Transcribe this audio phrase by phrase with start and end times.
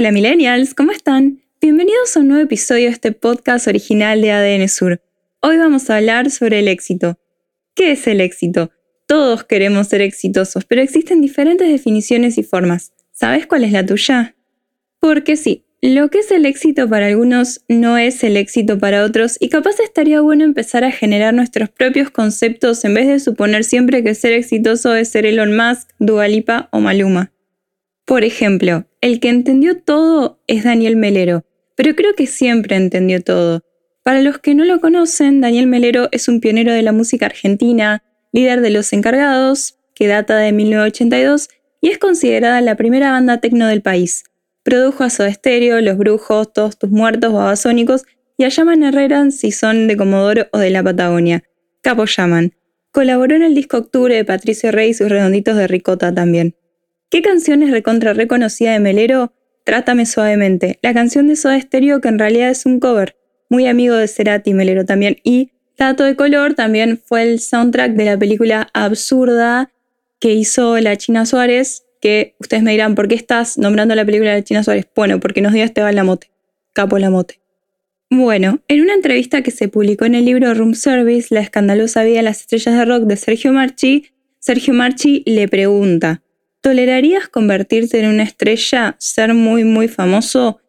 [0.00, 1.42] Hola millennials, ¿cómo están?
[1.60, 5.02] Bienvenidos a un nuevo episodio de este podcast original de ADN Sur.
[5.42, 7.18] Hoy vamos a hablar sobre el éxito.
[7.74, 8.70] ¿Qué es el éxito?
[9.06, 12.94] Todos queremos ser exitosos, pero existen diferentes definiciones y formas.
[13.12, 14.36] ¿Sabes cuál es la tuya?
[15.00, 19.36] Porque sí, lo que es el éxito para algunos no es el éxito para otros
[19.38, 24.02] y capaz estaría bueno empezar a generar nuestros propios conceptos en vez de suponer siempre
[24.02, 27.32] que ser exitoso es ser Elon Musk, Dualipa o Maluma.
[28.06, 33.62] Por ejemplo, el que entendió todo es Daniel Melero, pero creo que siempre entendió todo.
[34.02, 38.02] Para los que no lo conocen, Daniel Melero es un pionero de la música argentina,
[38.32, 41.48] líder de Los Encargados, que data de 1982
[41.80, 44.24] y es considerada la primera banda tecno del país.
[44.62, 48.04] Produjo a Soda Stereo, Los Brujos, Todos Tus Muertos, Babasónicos
[48.36, 51.42] y a Yaman Herrera si son de Comodoro o de la Patagonia.
[51.82, 52.54] Capo Yaman.
[52.92, 56.54] Colaboró en el disco Octubre de Patricio Rey y sus redonditos de ricota también.
[57.10, 59.32] ¿Qué canción es recontra reconocida de Melero?
[59.64, 63.16] Trátame suavemente, la canción de Soda Stereo que en realidad es un cover,
[63.48, 65.16] muy amigo de Cerati Melero también.
[65.24, 69.72] Y Dato de Color también fue el soundtrack de la película Absurda
[70.20, 74.30] que hizo la China Suárez, que ustedes me dirán, ¿por qué estás nombrando la película
[74.30, 74.86] de la China Suárez?
[74.94, 76.30] Bueno, porque nos dio Esteban Lamote,
[76.74, 77.40] Capo Lamote.
[78.08, 82.18] Bueno, en una entrevista que se publicó en el libro Room Service, La escandalosa vida
[82.18, 86.22] de las estrellas de rock de Sergio Marchi, Sergio Marchi le pregunta,
[86.60, 90.60] ¿tolerarías convertirte en una estrella, ser muy, muy famoso?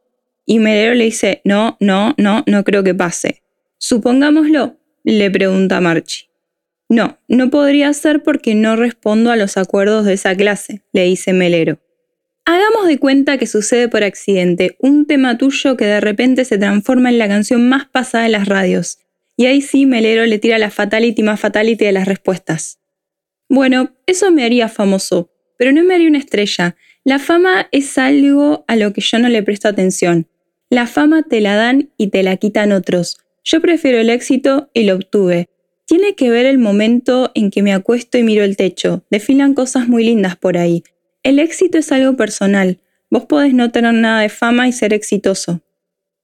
[0.45, 3.43] Y Melero le dice, no, no, no, no creo que pase.
[3.77, 6.29] Supongámoslo, le pregunta Marchi.
[6.89, 11.31] No, no podría ser porque no respondo a los acuerdos de esa clase, le dice
[11.31, 11.79] Melero.
[12.43, 17.09] Hagamos de cuenta que sucede por accidente un tema tuyo que de repente se transforma
[17.09, 18.99] en la canción más pasada en las radios.
[19.37, 22.79] Y ahí sí Melero le tira la fatality más fatality de las respuestas.
[23.47, 25.31] Bueno, eso me haría famoso,
[25.61, 26.75] pero no me haría una estrella.
[27.03, 30.27] La fama es algo a lo que yo no le presto atención.
[30.71, 33.19] La fama te la dan y te la quitan otros.
[33.43, 35.49] Yo prefiero el éxito y lo obtuve.
[35.85, 39.05] Tiene que ver el momento en que me acuesto y miro el techo.
[39.11, 40.83] Desfilan cosas muy lindas por ahí.
[41.21, 42.79] El éxito es algo personal.
[43.11, 45.61] Vos podés no tener nada de fama y ser exitoso.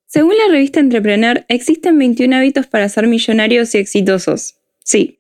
[0.08, 4.56] Según la revista Entrepreneur, existen 21 hábitos para ser millonarios y exitosos.
[4.84, 5.20] Sí.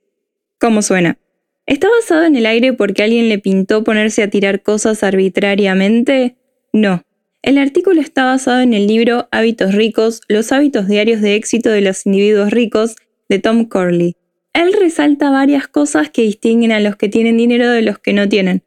[0.60, 1.20] ¿Cómo suena?
[1.68, 6.38] ¿Está basado en el aire porque alguien le pintó ponerse a tirar cosas arbitrariamente?
[6.72, 7.04] No.
[7.42, 11.82] El artículo está basado en el libro Hábitos ricos, los hábitos diarios de éxito de
[11.82, 12.96] los individuos ricos
[13.28, 14.16] de Tom Corley.
[14.54, 18.30] Él resalta varias cosas que distinguen a los que tienen dinero de los que no
[18.30, 18.64] tienen.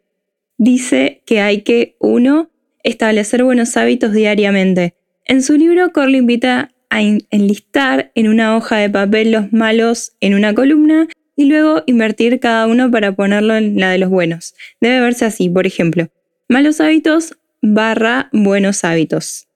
[0.59, 2.51] Dice que hay que, uno,
[2.83, 4.95] establecer buenos hábitos diariamente.
[5.25, 10.35] En su libro, Corley invita a enlistar en una hoja de papel los malos en
[10.35, 11.09] una columna
[11.41, 14.55] y luego invertir cada uno para ponerlo en la de los buenos.
[14.79, 16.11] Debe verse así, por ejemplo,
[16.51, 19.49] malos hábitos barra buenos hábitos.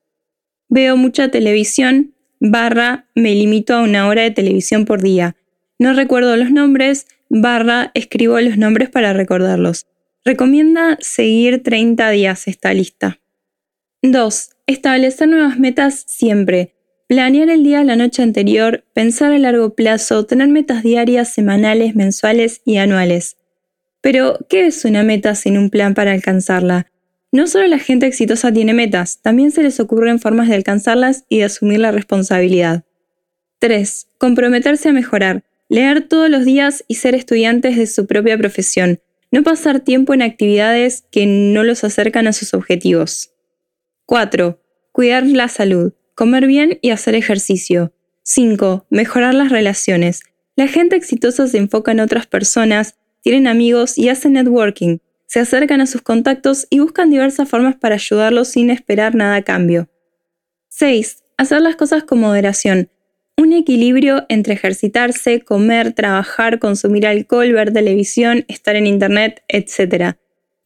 [0.70, 5.36] Veo mucha televisión barra me limito a una hora de televisión por día.
[5.78, 9.86] No recuerdo los nombres barra escribo los nombres para recordarlos.
[10.24, 13.20] Recomienda seguir 30 días esta lista.
[14.00, 14.50] 2.
[14.66, 16.73] Establecer nuevas metas siempre.
[17.06, 22.62] Planear el día la noche anterior, pensar a largo plazo, tener metas diarias, semanales, mensuales
[22.64, 23.36] y anuales.
[24.00, 26.86] Pero, ¿qué es una meta sin un plan para alcanzarla?
[27.30, 31.38] No solo la gente exitosa tiene metas, también se les ocurren formas de alcanzarlas y
[31.38, 32.84] de asumir la responsabilidad.
[33.58, 34.06] 3.
[34.16, 39.00] Comprometerse a mejorar, leer todos los días y ser estudiantes de su propia profesión,
[39.30, 43.32] no pasar tiempo en actividades que no los acercan a sus objetivos.
[44.06, 44.58] 4.
[44.92, 47.92] Cuidar la salud, Comer bien y hacer ejercicio.
[48.22, 48.86] 5.
[48.88, 50.22] Mejorar las relaciones.
[50.54, 54.98] La gente exitosa se enfoca en otras personas, tienen amigos y hacen networking.
[55.26, 59.42] Se acercan a sus contactos y buscan diversas formas para ayudarlos sin esperar nada a
[59.42, 59.88] cambio.
[60.68, 61.24] 6.
[61.36, 62.90] Hacer las cosas con moderación.
[63.36, 70.16] Un equilibrio entre ejercitarse, comer, trabajar, consumir alcohol, ver televisión, estar en internet, etc.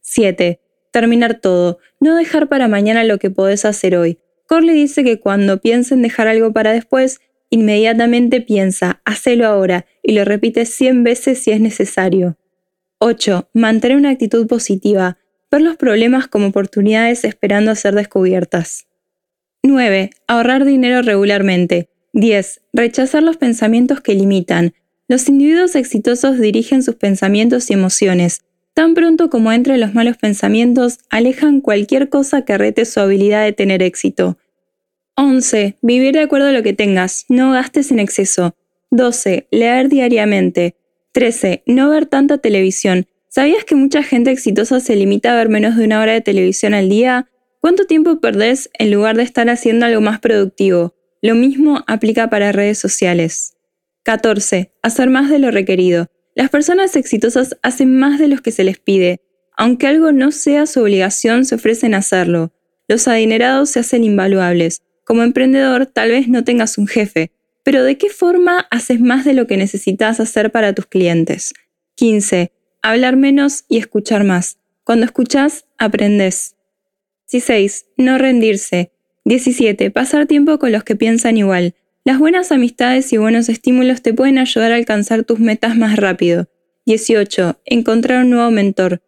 [0.01, 0.59] 7.
[0.91, 1.79] Terminar todo.
[1.99, 4.19] No dejar para mañana lo que podés hacer hoy.
[4.49, 10.13] Corley dice que cuando piensa en dejar algo para después, inmediatamente piensa, hacelo ahora, y
[10.13, 12.35] lo repite 100 veces si es necesario.
[12.97, 13.47] 8.
[13.53, 15.19] Mantener una actitud positiva.
[15.51, 18.87] ver los problemas como oportunidades esperando ser descubiertas.
[19.61, 20.09] 9.
[20.25, 21.89] Ahorrar dinero regularmente.
[22.13, 22.61] 10.
[22.73, 24.73] Rechazar los pensamientos que limitan.
[25.07, 28.41] Los individuos exitosos dirigen sus pensamientos y emociones.
[28.79, 33.51] Tan pronto como entren los malos pensamientos, alejan cualquier cosa que rete su habilidad de
[33.51, 34.37] tener éxito.
[35.17, 35.75] 11.
[35.81, 37.25] Vivir de acuerdo a lo que tengas.
[37.27, 38.55] No gastes en exceso.
[38.91, 39.49] 12.
[39.51, 40.77] Leer diariamente.
[41.11, 41.63] 13.
[41.65, 43.05] No ver tanta televisión.
[43.27, 46.73] ¿Sabías que mucha gente exitosa se limita a ver menos de una hora de televisión
[46.73, 47.27] al día?
[47.59, 50.95] ¿Cuánto tiempo perdés en lugar de estar haciendo algo más productivo?
[51.21, 53.57] Lo mismo aplica para redes sociales.
[54.03, 54.71] 14.
[54.81, 56.07] Hacer más de lo requerido.
[56.39, 59.19] Las personas exitosas hacen más de lo que se les pide.
[59.57, 62.53] Aunque algo no sea su obligación, se ofrecen a hacerlo.
[62.87, 64.81] Los adinerados se hacen invaluables.
[65.03, 67.33] Como emprendedor, tal vez no tengas un jefe,
[67.65, 71.53] pero ¿de qué forma haces más de lo que necesitas hacer para tus clientes?
[71.95, 72.53] 15.
[72.81, 74.59] Hablar menos y escuchar más.
[74.85, 76.55] Cuando escuchas, aprendes.
[77.29, 77.87] 16.
[77.97, 78.93] No rendirse.
[79.25, 79.91] 17.
[79.91, 81.75] Pasar tiempo con los que piensan igual.
[82.05, 86.47] Las buenas amistades y buenos estímulos te pueden ayudar a alcanzar tus metas más rápido.
[86.85, 87.59] 18.
[87.65, 89.01] Encontrar un nuevo mentor.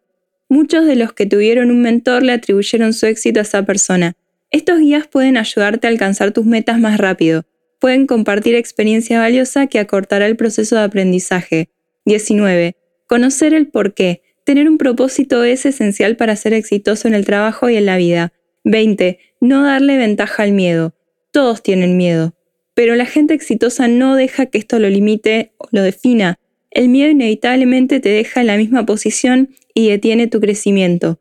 [0.50, 4.12] Muchos de los que tuvieron un mentor le atribuyeron su éxito a esa persona.
[4.50, 7.44] Estos guías pueden ayudarte a alcanzar tus metas más rápido.
[7.80, 11.70] Pueden compartir experiencia valiosa que acortará el proceso de aprendizaje.
[12.04, 12.76] 19.
[13.06, 14.20] Conocer el por qué.
[14.44, 18.34] Tener un propósito es esencial para ser exitoso en el trabajo y en la vida.
[18.64, 19.18] 20.
[19.40, 20.94] No darle ventaja al miedo.
[21.30, 22.34] Todos tienen miedo.
[22.74, 26.38] Pero la gente exitosa no deja que esto lo limite o lo defina.
[26.70, 31.20] El miedo inevitablemente te deja en la misma posición y detiene tu crecimiento.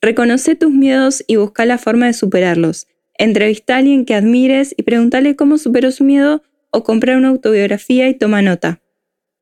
[0.00, 2.86] Reconoce tus miedos y busca la forma de superarlos.
[3.14, 8.08] Entrevista a alguien que admires y pregúntale cómo superó su miedo o comprar una autobiografía
[8.08, 8.80] y toma nota.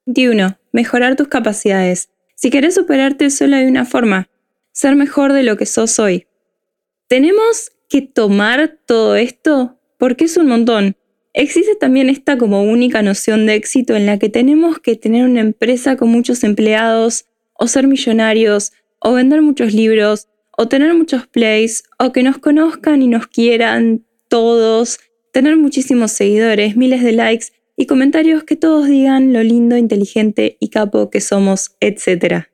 [0.06, 0.58] 21.
[0.72, 2.10] Mejorar tus capacidades.
[2.34, 4.28] Si querés superarte, solo hay una forma,
[4.72, 6.26] ser mejor de lo que sos hoy.
[7.06, 9.78] ¿Tenemos que tomar todo esto?
[9.98, 10.96] Porque es un montón.
[11.32, 15.40] Existe también esta como única noción de éxito en la que tenemos que tener una
[15.40, 21.84] empresa con muchos empleados, o ser millonarios, o vender muchos libros, o tener muchos plays,
[21.98, 24.98] o que nos conozcan y nos quieran todos,
[25.32, 27.46] tener muchísimos seguidores, miles de likes
[27.76, 32.46] y comentarios que todos digan lo lindo, inteligente y capo que somos, etc.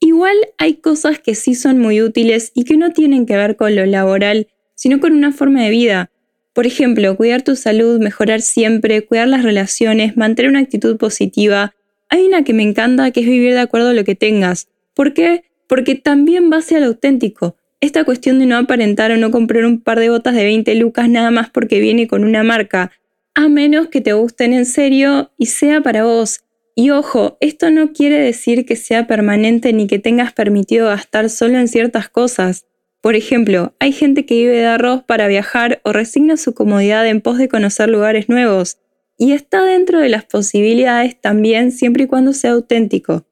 [0.00, 3.76] Igual hay cosas que sí son muy útiles y que no tienen que ver con
[3.76, 6.10] lo laboral, sino con una forma de vida.
[6.56, 11.74] Por ejemplo, cuidar tu salud, mejorar siempre, cuidar las relaciones, mantener una actitud positiva.
[12.08, 14.66] Hay una que me encanta que es vivir de acuerdo a lo que tengas.
[14.94, 15.44] ¿Por qué?
[15.68, 17.56] Porque también va hacia lo auténtico.
[17.82, 21.10] Esta cuestión de no aparentar o no comprar un par de botas de 20 lucas
[21.10, 22.90] nada más porque viene con una marca
[23.34, 26.40] a menos que te gusten en serio y sea para vos.
[26.74, 31.58] Y ojo, esto no quiere decir que sea permanente ni que tengas permitido gastar solo
[31.58, 32.64] en ciertas cosas.
[33.06, 37.20] Por ejemplo, hay gente que vive de arroz para viajar o resigna su comodidad en
[37.20, 38.78] pos de conocer lugares nuevos.
[39.16, 43.24] Y está dentro de las posibilidades también siempre y cuando sea auténtico.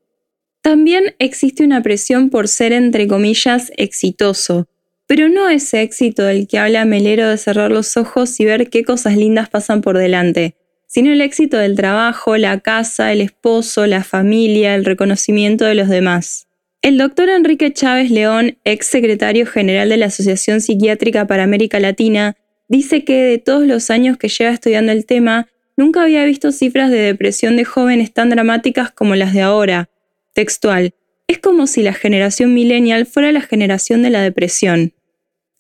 [0.63, 4.69] También existe una presión por ser, entre comillas, exitoso.
[5.09, 8.85] Pero no ese éxito del que habla Melero de cerrar los ojos y ver qué
[8.85, 10.55] cosas lindas pasan por delante,
[10.87, 15.89] sino el éxito del trabajo, la casa, el esposo, la familia, el reconocimiento de los
[15.89, 16.47] demás.
[16.85, 22.37] El doctor Enrique Chávez León, ex secretario general de la Asociación Psiquiátrica para América Latina,
[22.69, 25.49] dice que de todos los años que lleva estudiando el tema,
[25.79, 29.89] nunca había visto cifras de depresión de jóvenes tan dramáticas como las de ahora.
[30.35, 30.93] Textual,
[31.27, 34.93] es como si la generación millennial fuera la generación de la depresión.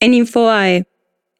[0.00, 0.84] En Infoae,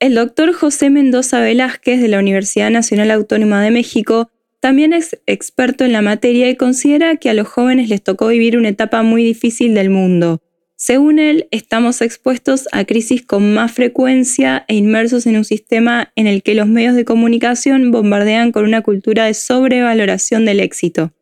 [0.01, 4.31] el doctor José Mendoza Velázquez de la Universidad Nacional Autónoma de México
[4.65, 8.57] también es experto en la materia y considera que a los jóvenes les tocó vivir
[8.57, 10.41] una etapa muy difícil del mundo.
[10.75, 16.27] Según él, estamos expuestos a crisis con más frecuencia e inmersos en un sistema en
[16.27, 21.13] el que los medios de comunicación bombardean con una cultura de sobrevaloración del éxito.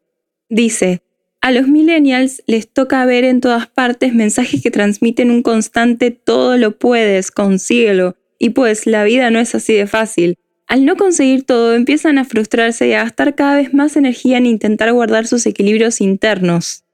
[0.49, 1.03] Dice,
[1.41, 6.57] a los millennials les toca ver en todas partes mensajes que transmiten un constante todo
[6.59, 8.15] lo puedes, consíguelo.
[8.39, 10.39] Y pues la vida no es así de fácil.
[10.73, 14.47] Al no conseguir todo empiezan a frustrarse y a gastar cada vez más energía en
[14.47, 16.85] intentar guardar sus equilibrios internos.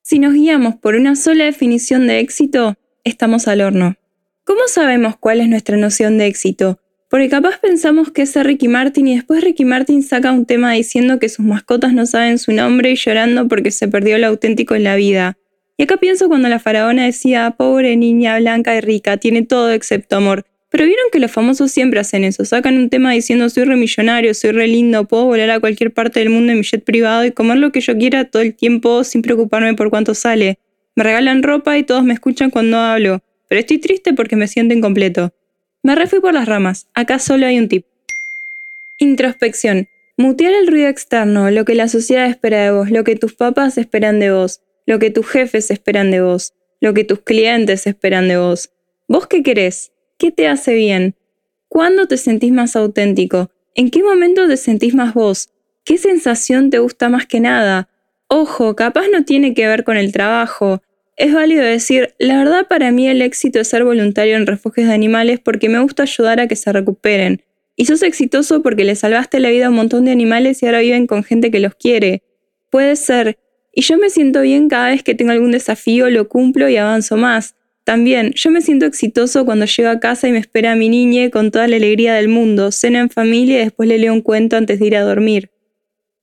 [0.00, 3.96] Si nos guiamos por una sola definición de éxito, estamos al horno.
[4.44, 6.80] ¿Cómo sabemos cuál es nuestra noción de éxito?
[7.10, 11.18] Porque capaz pensamos que es Ricky Martin y después Ricky Martin saca un tema diciendo
[11.18, 14.84] que sus mascotas no saben su nombre y llorando porque se perdió lo auténtico en
[14.84, 15.36] la vida.
[15.76, 20.16] Y acá pienso cuando la faraona decía, pobre niña blanca y rica, tiene todo excepto
[20.16, 20.46] amor.
[20.72, 24.32] Pero vieron que los famosos siempre hacen eso, sacan un tema diciendo soy re millonario,
[24.32, 27.30] soy re lindo, puedo volar a cualquier parte del mundo en mi jet privado y
[27.30, 30.58] comer lo que yo quiera todo el tiempo sin preocuparme por cuánto sale.
[30.96, 34.74] Me regalan ropa y todos me escuchan cuando hablo, pero estoy triste porque me siento
[34.74, 35.34] incompleto.
[35.82, 37.84] Me refui por las ramas, acá solo hay un tip.
[38.96, 39.88] Introspección.
[40.16, 43.76] Mutear el ruido externo, lo que la sociedad espera de vos, lo que tus papás
[43.76, 48.28] esperan de vos, lo que tus jefes esperan de vos, lo que tus clientes esperan
[48.28, 48.70] de vos.
[49.06, 49.91] ¿Vos qué querés?
[50.22, 51.16] ¿Qué te hace bien?
[51.66, 53.50] ¿Cuándo te sentís más auténtico?
[53.74, 55.50] ¿En qué momento te sentís más vos?
[55.84, 57.88] ¿Qué sensación te gusta más que nada?
[58.28, 60.80] Ojo, capaz no tiene que ver con el trabajo.
[61.16, 64.94] Es válido decir, la verdad para mí el éxito es ser voluntario en refugios de
[64.94, 67.42] animales porque me gusta ayudar a que se recuperen.
[67.74, 70.78] Y sos exitoso porque le salvaste la vida a un montón de animales y ahora
[70.78, 72.22] viven con gente que los quiere.
[72.70, 73.40] Puede ser.
[73.72, 77.16] Y yo me siento bien cada vez que tengo algún desafío, lo cumplo y avanzo
[77.16, 77.56] más.
[77.84, 81.30] También, yo me siento exitoso cuando llego a casa y me espera a mi niña
[81.30, 84.56] con toda la alegría del mundo, cena en familia y después le leo un cuento
[84.56, 85.50] antes de ir a dormir.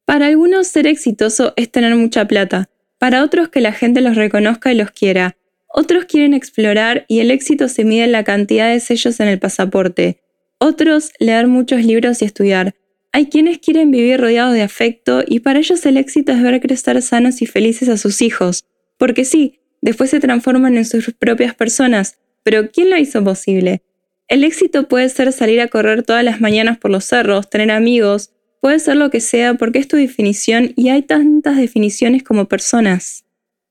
[0.06, 4.72] Para algunos ser exitoso es tener mucha plata, para otros que la gente los reconozca
[4.72, 5.36] y los quiera.
[5.68, 9.38] Otros quieren explorar y el éxito se mide en la cantidad de sellos en el
[9.38, 10.22] pasaporte.
[10.60, 12.74] Otros leer muchos libros y estudiar.
[13.12, 17.02] Hay quienes quieren vivir rodeados de afecto y para ellos el éxito es ver crecer
[17.02, 18.66] sanos y felices a sus hijos.
[18.98, 23.82] Porque sí, después se transforman en sus propias personas, pero ¿quién lo hizo posible?
[24.28, 28.32] El éxito puede ser salir a correr todas las mañanas por los cerros, tener amigos,
[28.62, 33.26] Puede ser lo que sea porque es tu definición y hay tantas definiciones como personas.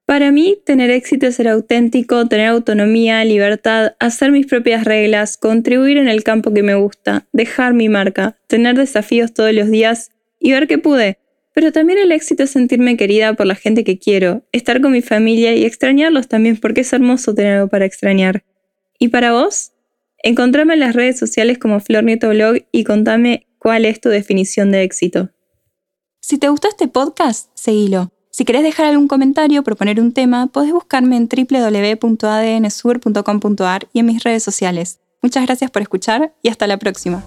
[0.07, 5.99] Para mí, tener éxito es ser auténtico, tener autonomía, libertad, hacer mis propias reglas, contribuir
[5.99, 10.11] en el campo que me gusta, dejar mi marca, tener desafíos todos los días
[10.41, 11.19] y ver que pude.
[11.59, 15.03] Pero también el éxito es sentirme querida por la gente que quiero, estar con mi
[15.03, 18.45] familia y extrañarlos también porque es hermoso tener algo para extrañar.
[19.01, 19.73] ¿Y para vos?
[20.23, 24.71] Encontrame en las redes sociales como Flor Nieto Blog y contame ¿Cuál es tu definición
[24.71, 25.31] de éxito?
[26.21, 28.13] Si te gustó este podcast, seguilo.
[28.31, 34.07] Si querés dejar algún comentario o proponer un tema, podés buscarme en www.adnsur.com.ar y en
[34.07, 35.01] mis redes sociales.
[35.23, 37.25] Muchas gracias por escuchar y hasta la próxima.